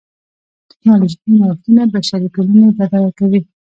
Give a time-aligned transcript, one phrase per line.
[0.69, 3.39] ټکنالوژیکي نوښتونه بشري ټولنې بډایه کوي.